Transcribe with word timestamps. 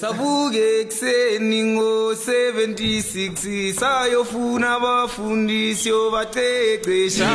savuke 0.00 0.64
ekuseni 0.80 1.60
ngo-76 1.74 3.72
sayofuna 3.80 4.74
abafundisi 4.76 5.90
obacecesha 5.92 7.30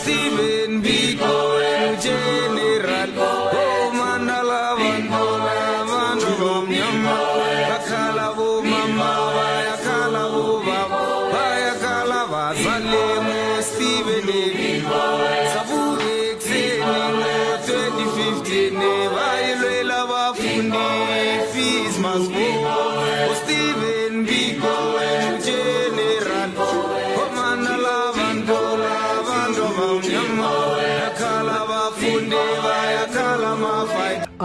stephen 0.00 0.72
biko 0.84 1.34
ugeneral 1.90 3.10
omandala 3.62 4.62
bantola 4.80 5.54
abantu 5.80 6.30
bamnyama 6.40 7.14
bakhala 7.68 8.26
bomama 8.36 9.10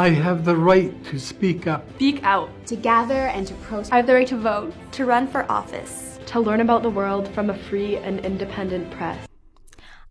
I 0.05 0.09
have 0.09 0.45
the 0.45 0.55
right 0.55 0.93
to 1.05 1.19
speak 1.19 1.65
up. 1.65 1.83
Speak 1.95 2.23
out. 2.23 2.51
to 2.67 2.75
gather 2.75 3.25
and 3.35 3.47
to 3.47 3.55
protest. 3.55 3.91
I 3.91 3.97
have 3.97 4.05
the 4.05 4.13
right 4.13 4.27
to 4.27 4.37
vote. 4.37 4.71
to 4.91 5.03
run 5.03 5.27
for 5.27 5.51
office. 5.51 6.19
To 6.27 6.39
learn 6.39 6.61
about 6.61 6.83
the 6.83 6.91
world 6.91 7.27
from 7.29 7.49
a 7.49 7.57
free 7.57 7.97
and 7.97 8.23
independent 8.23 8.91
press. 8.91 9.27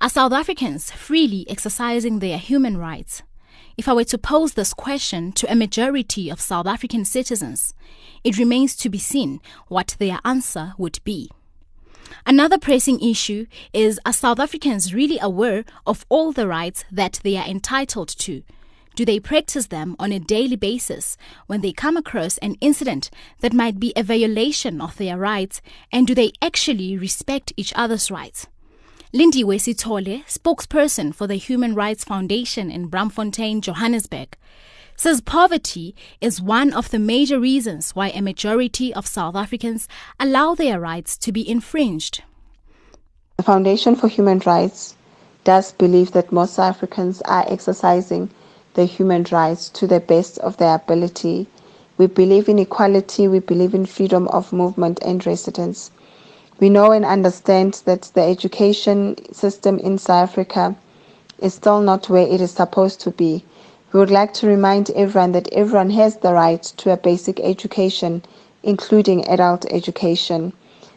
Are 0.00 0.10
South 0.10 0.32
Africans 0.32 0.90
freely 0.90 1.46
exercising 1.48 2.18
their 2.18 2.38
human 2.38 2.76
rights? 2.76 3.22
If 3.76 3.86
I 3.86 3.92
were 3.92 4.02
to 4.06 4.18
pose 4.18 4.54
this 4.54 4.74
question 4.74 5.30
to 5.34 5.48
a 5.48 5.54
majority 5.54 6.28
of 6.28 6.40
South 6.40 6.66
African 6.66 7.04
citizens, 7.04 7.72
it 8.24 8.36
remains 8.36 8.74
to 8.78 8.88
be 8.90 8.98
seen 8.98 9.40
what 9.68 9.94
their 10.00 10.18
answer 10.24 10.72
would 10.76 10.98
be. 11.04 11.30
Another 12.26 12.58
pressing 12.58 12.98
issue 12.98 13.46
is 13.72 14.00
are 14.04 14.12
South 14.12 14.40
Africans 14.40 14.92
really 14.92 15.20
aware 15.20 15.64
of 15.86 16.04
all 16.08 16.32
the 16.32 16.48
rights 16.48 16.84
that 16.90 17.20
they 17.22 17.36
are 17.36 17.46
entitled 17.46 18.08
to? 18.08 18.42
Do 18.94 19.04
they 19.04 19.18
practice 19.18 19.66
them 19.66 19.96
on 19.98 20.12
a 20.12 20.20
daily 20.20 20.54
basis 20.54 21.16
when 21.48 21.62
they 21.62 21.72
come 21.72 21.96
across 21.96 22.38
an 22.38 22.54
incident 22.60 23.10
that 23.40 23.52
might 23.52 23.80
be 23.80 23.92
a 23.96 24.04
violation 24.04 24.80
of 24.80 24.96
their 24.96 25.18
rights? 25.18 25.60
And 25.90 26.06
do 26.06 26.14
they 26.14 26.30
actually 26.40 26.96
respect 26.96 27.52
each 27.56 27.72
other's 27.74 28.10
rights? 28.10 28.46
Lindiwe 29.12 29.58
Sitole, 29.58 30.24
spokesperson 30.26 31.12
for 31.12 31.26
the 31.26 31.34
Human 31.34 31.74
Rights 31.74 32.04
Foundation 32.04 32.70
in 32.70 32.88
Braamfontein, 32.88 33.62
Johannesburg, 33.62 34.36
says 34.96 35.20
poverty 35.20 35.96
is 36.20 36.40
one 36.40 36.72
of 36.72 36.90
the 36.90 37.00
major 37.00 37.40
reasons 37.40 37.96
why 37.96 38.10
a 38.10 38.22
majority 38.22 38.94
of 38.94 39.08
South 39.08 39.34
Africans 39.34 39.88
allow 40.20 40.54
their 40.54 40.78
rights 40.78 41.16
to 41.18 41.32
be 41.32 41.48
infringed. 41.48 42.22
The 43.38 43.42
Foundation 43.42 43.96
for 43.96 44.06
Human 44.06 44.38
Rights 44.40 44.94
does 45.42 45.72
believe 45.72 46.12
that 46.12 46.30
most 46.30 46.54
South 46.54 46.76
Africans 46.76 47.20
are 47.22 47.44
exercising 47.48 48.30
their 48.74 48.86
human 48.86 49.24
rights 49.32 49.68
to 49.70 49.86
the 49.86 50.00
best 50.00 50.38
of 50.38 50.56
their 50.58 50.74
ability. 50.74 51.46
We 51.96 52.06
believe 52.06 52.48
in 52.48 52.58
equality, 52.58 53.28
we 53.28 53.38
believe 53.38 53.74
in 53.74 53.86
freedom 53.86 54.28
of 54.28 54.52
movement 54.52 54.98
and 55.02 55.24
residence. 55.24 55.90
We 56.60 56.70
know 56.70 56.92
and 56.92 57.04
understand 57.04 57.82
that 57.84 58.10
the 58.14 58.22
education 58.22 59.16
system 59.32 59.78
in 59.78 59.98
South 59.98 60.28
Africa 60.30 60.76
is 61.38 61.54
still 61.54 61.80
not 61.80 62.08
where 62.08 62.26
it 62.26 62.40
is 62.40 62.52
supposed 62.52 63.00
to 63.00 63.10
be. 63.10 63.44
We 63.92 64.00
would 64.00 64.10
like 64.10 64.32
to 64.34 64.46
remind 64.46 64.90
everyone 64.90 65.32
that 65.32 65.52
everyone 65.52 65.90
has 65.90 66.16
the 66.16 66.32
right 66.32 66.62
to 66.62 66.92
a 66.92 66.96
basic 66.96 67.40
education, 67.40 68.22
including 68.62 69.26
adult 69.28 69.66
education. 69.70 70.52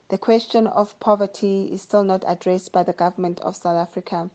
The 0.10 0.18
question 0.18 0.68
of 0.68 1.00
poverty 1.00 1.72
is 1.72 1.82
still 1.82 2.04
not 2.04 2.24
addressed 2.26 2.72
by 2.72 2.84
the 2.84 2.94
government 2.94 3.40
of 3.42 3.56
South 3.56 3.76
Africa. 3.76 4.32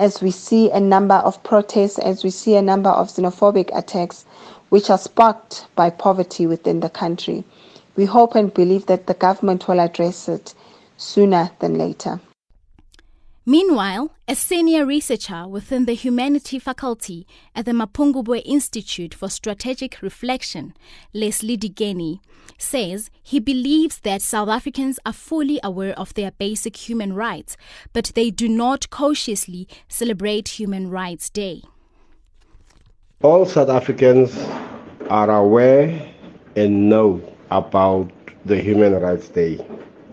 As 0.00 0.22
we 0.22 0.30
see 0.30 0.70
a 0.70 0.80
number 0.80 1.16
of 1.16 1.42
protests, 1.42 1.98
as 1.98 2.24
we 2.24 2.30
see 2.30 2.56
a 2.56 2.62
number 2.62 2.88
of 2.88 3.08
xenophobic 3.08 3.68
attacks, 3.76 4.24
which 4.70 4.88
are 4.88 4.96
sparked 4.96 5.66
by 5.76 5.90
poverty 5.90 6.46
within 6.46 6.80
the 6.80 6.88
country. 6.88 7.44
We 7.96 8.06
hope 8.06 8.34
and 8.34 8.52
believe 8.54 8.86
that 8.86 9.06
the 9.06 9.12
government 9.12 9.68
will 9.68 9.78
address 9.78 10.26
it 10.26 10.54
sooner 10.96 11.50
than 11.58 11.76
later. 11.76 12.18
Meanwhile, 13.46 14.12
a 14.28 14.34
senior 14.34 14.84
researcher 14.84 15.48
within 15.48 15.86
the 15.86 15.94
Humanity 15.94 16.58
faculty 16.58 17.26
at 17.54 17.64
the 17.64 17.72
Mapungubwe 17.72 18.42
Institute 18.44 19.14
for 19.14 19.30
Strategic 19.30 20.02
Reflection, 20.02 20.74
Leslie 21.14 21.56
Digeni, 21.56 22.20
says 22.58 23.10
he 23.22 23.40
believes 23.40 24.00
that 24.00 24.20
South 24.20 24.50
Africans 24.50 25.00
are 25.06 25.14
fully 25.14 25.58
aware 25.64 25.98
of 25.98 26.12
their 26.12 26.32
basic 26.32 26.76
human 26.76 27.14
rights, 27.14 27.56
but 27.94 28.12
they 28.14 28.30
do 28.30 28.46
not 28.46 28.90
cautiously 28.90 29.66
celebrate 29.88 30.60
Human 30.60 30.90
Rights 30.90 31.30
Day. 31.30 31.62
All 33.22 33.46
South 33.46 33.70
Africans 33.70 34.36
are 35.08 35.30
aware 35.30 36.12
and 36.56 36.90
know 36.90 37.22
about 37.50 38.12
the 38.44 38.60
Human 38.60 39.00
Rights 39.00 39.28
Day. 39.28 39.64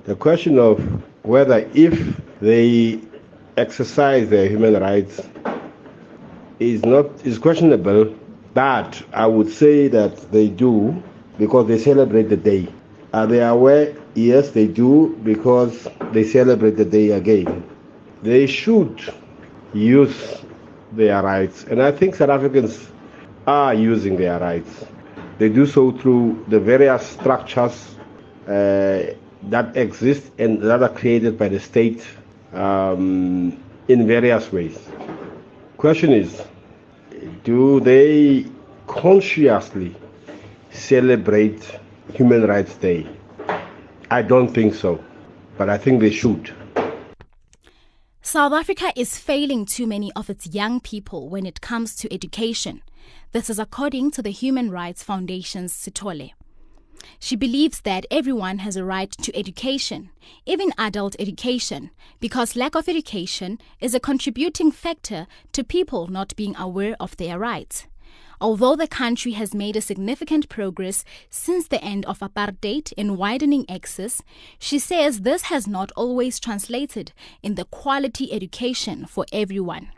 The 0.06 0.16
question 0.16 0.58
of 0.58 0.80
whether 1.24 1.70
if 1.74 2.22
they 2.40 3.02
exercise 3.58 4.30
their 4.30 4.48
human 4.48 4.80
rights 4.80 5.20
is 6.60 6.86
not 6.86 7.06
is 7.26 7.38
questionable, 7.40 8.14
but 8.54 9.02
I 9.14 9.26
would 9.28 9.52
say 9.52 9.88
that 9.90 10.32
they 10.32 10.48
do 10.50 11.02
because 11.38 11.68
they 11.68 11.78
celebrate 11.78 12.30
the 12.30 12.38
day. 12.38 12.68
Are 13.14 13.28
they 13.28 13.42
aware? 13.44 13.96
Yes, 14.16 14.52
they 14.52 14.68
do 14.68 15.16
because 15.24 15.88
they 16.12 16.24
celebrate 16.24 16.78
the 16.78 16.86
day 16.86 17.12
again. 17.12 17.64
They 18.24 18.48
should 18.48 19.02
use 19.74 20.42
their 20.94 21.22
rights, 21.22 21.64
and 21.66 21.82
I 21.82 21.92
think 21.92 22.16
South 22.16 22.30
Africans 22.30 22.90
are 23.46 23.74
using 23.74 24.18
their 24.18 24.40
rights. 24.40 24.86
They 25.38 25.50
do 25.50 25.66
so 25.66 25.92
through 25.92 26.46
the 26.48 26.60
various 26.60 27.06
structures 27.06 27.96
uh, 28.48 29.14
that 29.44 29.76
exist 29.76 30.32
and 30.40 30.62
that 30.62 30.82
are 30.82 30.90
created 30.90 31.38
by 31.38 31.48
the 31.50 31.60
state 31.60 32.04
um, 32.54 33.62
in 33.88 34.08
various 34.08 34.52
ways. 34.52 34.78
Question 35.78 36.12
is, 36.14 36.42
do 37.44 37.80
they 37.80 38.46
consciously 38.88 39.96
celebrate 40.72 41.80
Human 42.14 42.48
Rights 42.48 42.76
Day? 42.76 43.08
I 44.10 44.22
don't 44.22 44.54
think 44.54 44.74
so, 44.74 45.04
but 45.58 45.70
I 45.70 45.78
think 45.78 46.02
they 46.02 46.12
should. 46.12 46.54
South 48.22 48.54
Africa 48.54 48.92
is 48.96 49.18
failing 49.18 49.66
too 49.66 49.88
many 49.88 50.12
of 50.14 50.30
its 50.30 50.48
young 50.48 50.80
people 50.80 51.30
when 51.30 51.46
it 51.46 51.62
comes 51.62 51.96
to 51.96 52.14
education. 52.14 52.82
This 53.32 53.50
is 53.50 53.60
according 53.60 54.12
to 54.12 54.22
the 54.22 54.32
Human 54.32 54.70
Rights 54.70 55.04
Foundation's 55.04 55.74
Sitole. 55.74 56.32
She 57.20 57.36
believes 57.36 57.82
that 57.82 58.06
everyone 58.12 58.60
has 58.60 58.76
a 58.76 58.84
right 58.84 59.12
to 59.12 59.36
education, 59.36 60.10
even 60.46 60.72
adult 60.78 61.16
education, 61.20 61.92
because 62.20 62.56
lack 62.56 62.76
of 62.76 62.88
education 62.88 63.60
is 63.80 63.94
a 63.94 64.00
contributing 64.00 64.72
factor 64.72 65.28
to 65.54 65.64
people 65.64 66.08
not 66.08 66.36
being 66.36 66.56
aware 66.56 66.96
of 67.00 67.18
their 67.18 67.40
rights. 67.40 67.88
Although 68.40 68.76
the 68.76 68.88
country 68.88 69.32
has 69.32 69.56
made 69.56 69.76
a 69.76 69.82
significant 69.82 70.48
progress 70.48 71.04
since 71.30 71.68
the 71.68 71.84
end 71.84 72.06
of 72.06 72.20
apartheid 72.20 72.94
in 72.94 73.18
widening 73.18 73.66
access, 73.68 74.22
she 74.60 74.78
says 74.78 75.22
this 75.22 75.44
has 75.44 75.68
not 75.68 75.92
always 75.96 76.40
translated 76.40 77.14
in 77.42 77.56
the 77.56 77.66
quality 77.66 78.32
education 78.32 79.06
for 79.08 79.26
everyone. 79.34 79.90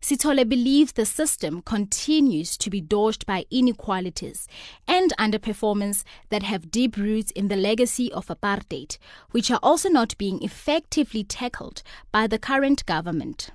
Sitole 0.00 0.48
believes 0.48 0.92
the 0.92 1.06
system 1.06 1.62
continues 1.62 2.56
to 2.58 2.70
be 2.70 2.80
dodged 2.80 3.26
by 3.26 3.46
inequalities 3.50 4.46
and 4.86 5.12
underperformance 5.18 6.04
that 6.28 6.42
have 6.42 6.70
deep 6.70 6.96
roots 6.96 7.30
in 7.32 7.48
the 7.48 7.56
legacy 7.56 8.12
of 8.12 8.26
apartheid, 8.26 8.98
which 9.30 9.50
are 9.50 9.60
also 9.62 9.88
not 9.88 10.16
being 10.18 10.42
effectively 10.42 11.24
tackled 11.24 11.82
by 12.12 12.26
the 12.26 12.38
current 12.38 12.84
government. 12.86 13.50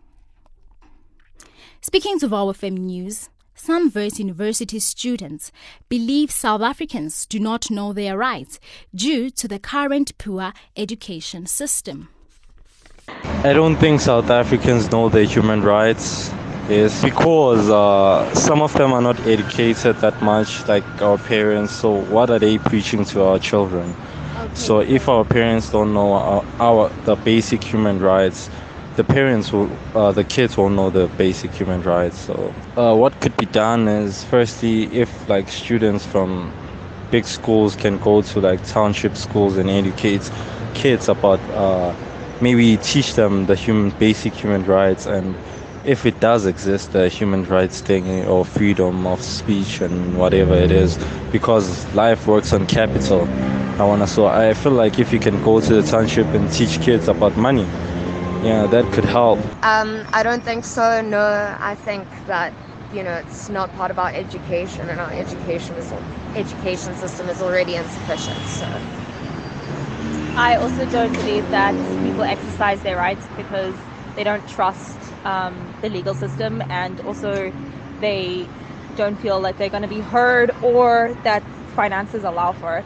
Speaking 1.81 2.19
to 2.19 2.27
Vow 2.27 2.51
FM 2.51 2.77
News, 2.77 3.29
some 3.55 3.91
Wits 3.93 4.19
University 4.19 4.79
students 4.79 5.51
believe 5.88 6.31
South 6.31 6.61
Africans 6.61 7.25
do 7.25 7.39
not 7.39 7.69
know 7.69 7.93
their 7.93 8.17
rights 8.17 8.59
due 8.93 9.29
to 9.29 9.47
the 9.47 9.59
current 9.59 10.17
poor 10.17 10.53
education 10.75 11.45
system. 11.45 12.09
I 13.43 13.53
don't 13.53 13.75
think 13.77 14.01
South 14.01 14.29
Africans 14.29 14.91
know 14.91 15.09
their 15.09 15.23
human 15.23 15.63
rights 15.63 16.31
is 16.69 17.01
because 17.03 17.71
uh, 17.71 18.31
some 18.35 18.61
of 18.61 18.71
them 18.73 18.93
are 18.93 19.01
not 19.01 19.19
educated 19.21 19.95
that 19.95 20.21
much 20.21 20.67
like 20.67 20.83
our 21.01 21.17
parents 21.17 21.73
so 21.73 21.89
what 21.89 22.29
are 22.29 22.38
they 22.38 22.59
preaching 22.59 23.03
to 23.05 23.23
our 23.23 23.39
children? 23.39 23.95
So 24.53 24.81
if 24.81 25.09
our 25.09 25.25
parents 25.25 25.71
don't 25.71 25.91
know 25.91 26.13
our, 26.13 26.45
our 26.59 26.89
the 27.05 27.15
basic 27.15 27.63
human 27.63 27.99
rights 27.99 28.51
the 28.95 29.03
parents 29.03 29.51
will 29.51 29.75
uh, 29.95 30.11
the 30.11 30.23
kids 30.23 30.55
won't 30.55 30.75
know 30.75 30.91
the 30.91 31.07
basic 31.17 31.49
human 31.51 31.81
rights 31.81 32.19
so 32.19 32.53
uh, 32.77 32.95
what 32.95 33.19
could 33.21 33.35
be 33.38 33.47
done 33.47 33.88
is 33.88 34.23
firstly 34.25 34.83
if 34.95 35.27
like 35.27 35.49
students 35.49 36.05
from 36.05 36.53
big 37.09 37.25
schools 37.25 37.75
can 37.75 37.97
go 37.97 38.21
to 38.21 38.39
like 38.39 38.63
township 38.67 39.17
schools 39.17 39.57
and 39.57 39.67
educate 39.67 40.29
kids 40.75 41.09
about 41.09 41.39
uh, 41.49 41.91
maybe 42.41 42.77
teach 42.77 43.13
them 43.15 43.45
the 43.45 43.55
human 43.55 43.89
basic 43.99 44.33
human 44.33 44.63
rights 44.65 45.05
and 45.05 45.35
if 45.85 46.05
it 46.05 46.19
does 46.19 46.45
exist 46.45 46.91
the 46.93 47.09
human 47.09 47.43
rights 47.45 47.81
thing 47.81 48.25
or 48.25 48.45
freedom 48.45 49.05
of 49.07 49.21
speech 49.21 49.81
and 49.81 50.17
whatever 50.17 50.53
it 50.55 50.71
is 50.71 50.97
because 51.31 51.85
life 51.95 52.27
works 52.27 52.53
on 52.53 52.65
capital 52.67 53.27
i 53.79 53.83
want 53.83 54.01
to 54.01 54.07
so 54.07 54.27
i 54.27 54.53
feel 54.53 54.71
like 54.73 54.99
if 54.99 55.11
you 55.13 55.19
can 55.19 55.41
go 55.43 55.59
to 55.59 55.73
the 55.73 55.83
township 55.83 56.27
and 56.27 56.51
teach 56.51 56.79
kids 56.81 57.07
about 57.07 57.35
money 57.38 57.65
yeah 58.43 58.65
that 58.67 58.85
could 58.93 59.05
help 59.05 59.39
Um, 59.63 60.05
I 60.13 60.23
don't 60.23 60.43
think 60.43 60.65
so. 60.65 61.01
No, 61.01 61.55
I 61.59 61.75
think 61.75 62.07
that 62.27 62.53
you 62.91 63.03
know 63.03 63.15
it's 63.15 63.49
not 63.49 63.73
part 63.73 63.91
of 63.91 63.99
our 63.99 64.11
education, 64.13 64.89
and 64.89 64.99
our 64.99 65.11
education 65.11 65.75
is 65.77 65.91
education 66.35 66.95
system 66.95 67.29
is 67.29 67.41
already 67.41 67.75
insufficient. 67.75 68.38
So 68.45 68.67
I 70.35 70.55
also 70.55 70.85
don't 70.89 71.11
believe 71.13 71.49
that 71.51 71.73
people 72.03 72.23
exercise 72.23 72.81
their 72.81 72.95
rights 72.95 73.25
because 73.35 73.75
they 74.15 74.23
don't 74.23 74.47
trust 74.47 74.97
um, 75.25 75.73
the 75.81 75.89
legal 75.89 76.13
system 76.15 76.63
and 76.69 76.99
also 77.01 77.51
they 77.99 78.47
don't 78.95 79.19
feel 79.19 79.39
like 79.41 79.57
they're 79.57 79.69
going 79.69 79.83
to 79.83 79.89
be 79.89 79.99
heard 79.99 80.51
or 80.63 81.13
that 81.23 81.43
finances 81.75 82.23
allow 82.23 82.53
for 82.53 82.77
it. 82.77 82.85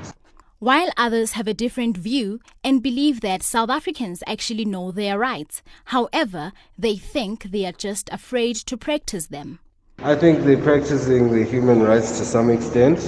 While 0.60 0.90
others 0.98 1.34
have 1.34 1.48
a 1.48 1.54
different 1.54 1.98
view 1.98 2.40
and 2.64 2.82
believe 2.82 3.22
that 3.22 3.44
South 3.44 3.70
Africans 3.70 4.24
actually 4.26 4.66
know 4.66 4.90
their 4.92 5.20
rights, 5.20 5.62
however, 5.86 6.52
they 6.78 6.96
think 6.96 7.44
they 7.52 7.66
are 7.66 7.72
just 7.72 8.10
afraid 8.12 8.56
to 8.56 8.76
practice 8.76 9.28
them. 9.28 9.60
I 10.00 10.16
think 10.16 10.44
they're 10.44 10.58
practicing 10.58 11.32
the 11.32 11.44
human 11.44 11.84
rights 11.84 12.18
to 12.18 12.26
some 12.26 12.50
extent, 12.50 13.00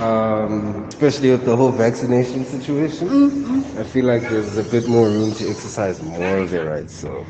um, 0.00 0.84
especially 0.88 1.30
with 1.30 1.44
the 1.44 1.56
whole 1.56 1.70
vaccination 1.70 2.44
situation. 2.44 3.64
I 3.78 3.84
feel 3.84 4.04
like 4.06 4.22
there's 4.22 4.56
a 4.58 4.62
bit 4.64 4.86
more 4.88 5.08
room 5.08 5.32
to 5.34 5.48
exercise 5.48 6.02
more 6.02 6.38
of 6.38 6.50
their 6.50 6.66
rights. 6.66 6.94
So, 6.94 7.24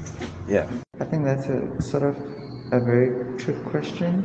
yeah. 0.48 0.68
I 1.00 1.04
think 1.04 1.24
that's 1.24 1.46
a 1.46 1.80
sort 1.82 2.02
of 2.02 2.16
a 2.72 2.80
very 2.80 3.38
trick 3.38 3.62
question 3.64 4.22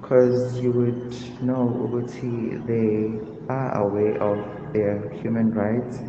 because 0.00 0.58
you 0.60 0.72
would 0.72 1.14
know 1.42 1.68
Ubuti 1.84 2.64
they 2.66 3.20
are 3.48 3.76
aware 3.78 4.20
of 4.22 4.72
their 4.72 5.08
human 5.10 5.52
rights, 5.52 6.00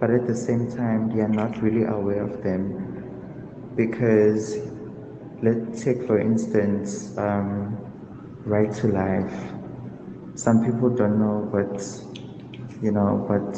but 0.00 0.10
at 0.10 0.26
the 0.26 0.34
same 0.34 0.70
time 0.70 1.10
they 1.14 1.20
are 1.22 1.28
not 1.28 1.60
really 1.62 1.84
aware 1.84 2.22
of 2.22 2.42
them 2.42 3.04
because 3.76 4.58
let's 5.42 5.82
take 5.82 6.02
for 6.06 6.18
instance 6.20 7.16
um, 7.18 7.76
right 8.44 8.72
to 8.74 8.88
life. 8.88 9.57
Some 10.38 10.64
people 10.64 10.90
don't 10.90 11.18
know 11.18 11.36
what 11.50 11.76
you 12.82 12.92
know 12.92 13.24
what 13.28 13.52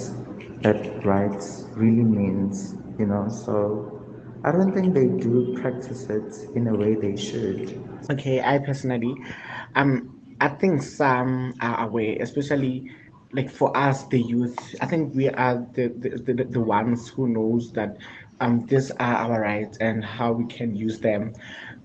that 0.62 1.04
right 1.04 1.42
really 1.76 2.04
means, 2.04 2.74
you 2.98 3.06
know, 3.06 3.28
so 3.28 4.00
I 4.44 4.52
don't 4.52 4.72
think 4.72 4.94
they 4.94 5.06
do 5.06 5.54
practice 5.60 6.08
it 6.10 6.32
in 6.56 6.66
a 6.68 6.74
way 6.74 6.94
they 6.94 7.16
should. 7.16 7.80
Okay, 8.10 8.40
I 8.40 8.58
personally, 8.58 9.14
um, 9.74 10.20
I 10.40 10.48
think 10.48 10.82
some 10.82 11.54
are 11.60 11.86
aware, 11.86 12.16
especially 12.20 12.90
like 13.32 13.50
for 13.50 13.76
us, 13.76 14.06
the 14.08 14.20
youth. 14.20 14.74
I 14.80 14.86
think 14.86 15.14
we 15.14 15.28
are 15.28 15.66
the 15.74 15.88
the, 15.88 16.10
the, 16.34 16.44
the 16.44 16.60
ones 16.60 17.08
who 17.08 17.28
knows 17.28 17.72
that 17.72 17.98
um 18.40 18.66
these 18.66 18.90
are 18.92 19.16
our 19.26 19.40
rights 19.40 19.78
and 19.78 20.04
how 20.04 20.32
we 20.32 20.46
can 20.46 20.74
use 20.74 21.00
them. 21.00 21.34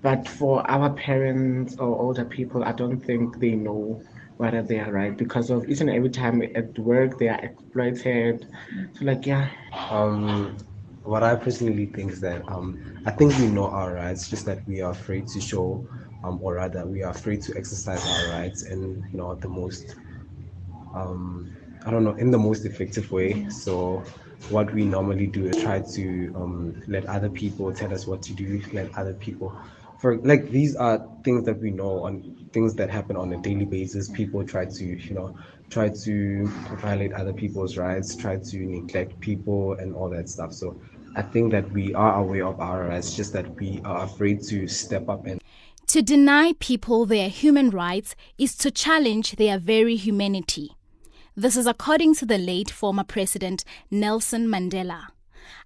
But 0.02 0.28
for 0.28 0.68
our 0.70 0.90
parents 0.94 1.76
or 1.78 2.00
older 2.00 2.24
people, 2.24 2.64
I 2.64 2.72
don't 2.72 3.00
think 3.00 3.38
they 3.40 3.54
know 3.54 4.02
they 4.38 4.60
are 4.60 4.70
right 4.70 5.16
because 5.16 5.30
of 5.32 5.50
each 5.50 5.64
and 5.64 5.70
every 5.70 6.10
time 6.10 6.26
at 6.42 6.78
work 6.78 7.18
they 7.18 7.28
are 7.28 7.28
exploited. 7.28 8.46
So 8.92 9.04
like 9.04 9.26
yeah. 9.26 9.48
Um, 9.90 10.56
what 11.02 11.22
I 11.22 11.34
personally 11.36 11.86
think 11.86 12.12
is 12.12 12.20
that 12.20 12.42
um, 12.48 12.78
I 13.04 13.10
think 13.10 13.36
we 13.38 13.46
know 13.46 13.66
our 13.68 13.94
rights, 13.94 14.28
just 14.28 14.44
that 14.46 14.66
we 14.66 14.80
are 14.80 14.90
afraid 14.90 15.26
to 15.28 15.40
show, 15.40 15.86
um, 16.22 16.38
or 16.42 16.54
rather, 16.54 16.86
we 16.86 17.02
are 17.02 17.10
afraid 17.10 17.42
to 17.42 17.56
exercise 17.56 18.04
our 18.06 18.28
rights 18.28 18.62
and 18.62 19.02
you 19.12 19.18
know 19.18 19.34
the 19.34 19.48
most, 19.48 19.96
um, 20.94 21.52
I 21.84 21.90
don't 21.90 22.04
know, 22.04 22.14
in 22.14 22.30
the 22.30 22.38
most 22.38 22.64
effective 22.64 23.10
way. 23.10 23.48
So 23.48 24.04
what 24.48 24.72
we 24.72 24.84
normally 24.84 25.26
do 25.26 25.46
is 25.46 25.56
try 25.56 25.80
to 25.94 26.32
um, 26.36 26.82
let 26.86 27.06
other 27.06 27.28
people 27.30 27.72
tell 27.72 27.92
us 27.92 28.06
what 28.06 28.22
to 28.22 28.34
do, 28.34 28.60
let 28.72 28.90
other 28.96 29.14
people. 29.14 29.56
For 29.98 30.18
like 30.18 30.50
these 30.50 30.76
are 30.76 31.06
things 31.24 31.44
that 31.46 31.60
we 31.60 31.70
know 31.70 32.04
on 32.04 32.48
things 32.52 32.74
that 32.74 32.90
happen 32.90 33.16
on 33.16 33.32
a 33.32 33.38
daily 33.38 33.64
basis. 33.64 34.08
People 34.10 34.44
try 34.44 34.66
to 34.66 34.84
you 34.84 35.14
know 35.14 35.36
try 35.70 35.88
to 35.88 36.46
violate 36.80 37.12
other 37.12 37.32
people's 37.32 37.76
rights, 37.76 38.14
try 38.14 38.36
to 38.36 38.58
neglect 38.58 39.18
people 39.20 39.72
and 39.74 39.94
all 39.94 40.08
that 40.10 40.28
stuff. 40.28 40.52
So 40.52 40.80
I 41.16 41.22
think 41.22 41.50
that 41.52 41.70
we 41.72 41.94
are 41.94 42.16
aware 42.20 42.46
of 42.46 42.60
our 42.60 42.88
rights, 42.88 43.16
just 43.16 43.32
that 43.32 43.58
we 43.58 43.80
are 43.84 44.04
afraid 44.04 44.42
to 44.44 44.68
step 44.68 45.08
up 45.08 45.26
and 45.26 45.40
To 45.88 46.02
deny 46.02 46.52
people 46.58 47.06
their 47.06 47.28
human 47.28 47.70
rights 47.70 48.16
is 48.38 48.56
to 48.56 48.70
challenge 48.70 49.36
their 49.36 49.58
very 49.58 49.96
humanity. 49.96 50.76
This 51.36 51.56
is 51.56 51.66
according 51.66 52.14
to 52.16 52.26
the 52.26 52.38
late 52.38 52.70
former 52.70 53.04
president 53.04 53.64
Nelson 53.90 54.48
Mandela. 54.48 55.08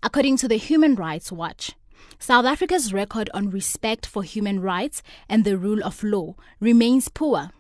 According 0.03 0.37
to 0.39 0.49
the 0.49 0.57
Human 0.57 0.95
Rights 0.95 1.33
Watch, 1.33 1.73
South 2.19 2.45
Africa's 2.45 2.93
record 2.93 3.31
on 3.33 3.51
respect 3.51 4.07
for 4.07 4.23
human 4.23 4.61
rights 4.61 5.03
and 5.29 5.45
the 5.45 5.57
rule 5.57 5.83
of 5.83 6.03
law 6.03 6.35
remains 6.61 7.09
poor. 7.09 7.51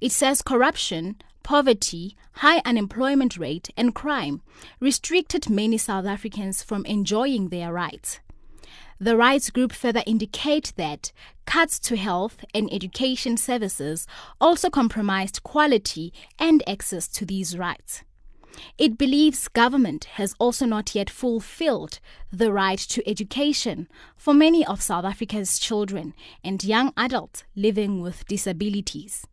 It 0.00 0.12
says 0.12 0.42
corruption, 0.42 1.16
poverty, 1.42 2.16
high 2.32 2.60
unemployment 2.64 3.36
rate, 3.36 3.70
and 3.76 3.94
crime 3.94 4.42
restricted 4.80 5.48
many 5.48 5.78
South 5.78 6.06
Africans 6.06 6.62
from 6.62 6.84
enjoying 6.86 7.48
their 7.48 7.72
rights. 7.72 8.20
The 8.98 9.16
rights 9.16 9.50
group 9.50 9.72
further 9.72 10.02
indicate 10.06 10.72
that 10.76 11.12
cuts 11.44 11.78
to 11.80 11.96
health 11.96 12.44
and 12.54 12.72
education 12.72 13.36
services 13.36 14.06
also 14.40 14.70
compromised 14.70 15.42
quality 15.42 16.12
and 16.38 16.66
access 16.68 17.06
to 17.08 17.26
these 17.26 17.58
rights. 17.58 18.02
It 18.78 18.98
believes 18.98 19.48
government 19.48 20.04
has 20.14 20.34
also 20.38 20.66
not 20.66 20.94
yet 20.94 21.10
fulfilled 21.10 21.98
the 22.32 22.52
right 22.52 22.78
to 22.78 23.08
education 23.08 23.88
for 24.16 24.34
many 24.34 24.64
of 24.64 24.82
South 24.82 25.04
Africa's 25.04 25.58
children 25.58 26.14
and 26.44 26.62
young 26.62 26.92
adults 26.96 27.44
living 27.54 28.00
with 28.00 28.26
disabilities. 28.26 29.26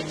For 0.00 0.06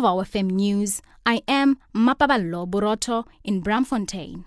Vow 0.00 0.16
FM 0.24 0.50
News, 0.50 1.02
I 1.24 1.42
am 1.46 1.78
Mapaballo 1.94 2.66
Borotho 2.68 3.26
in 3.44 3.62
Braamfontein. 3.62 4.44